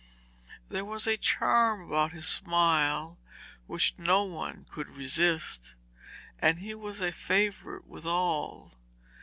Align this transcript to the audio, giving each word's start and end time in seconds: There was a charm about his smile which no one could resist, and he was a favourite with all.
There 0.67 0.83
was 0.83 1.05
a 1.05 1.15
charm 1.15 1.85
about 1.85 2.11
his 2.11 2.25
smile 2.27 3.19
which 3.67 3.99
no 3.99 4.23
one 4.23 4.65
could 4.67 4.89
resist, 4.89 5.75
and 6.39 6.57
he 6.57 6.73
was 6.73 7.01
a 7.01 7.11
favourite 7.11 7.85
with 7.85 8.07
all. 8.07 8.71